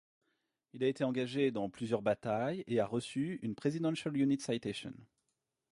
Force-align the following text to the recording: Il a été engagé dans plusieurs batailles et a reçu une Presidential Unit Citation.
Il 0.73 0.83
a 0.83 0.87
été 0.87 1.03
engagé 1.03 1.51
dans 1.51 1.69
plusieurs 1.69 2.01
batailles 2.01 2.63
et 2.65 2.79
a 2.79 2.87
reçu 2.87 3.37
une 3.43 3.53
Presidential 3.53 4.17
Unit 4.17 4.39
Citation. 4.41 4.93